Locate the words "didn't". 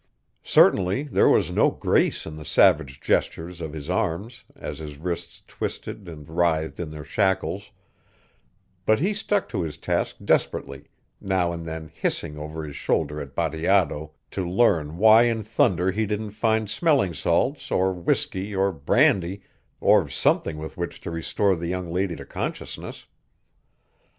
16.07-16.31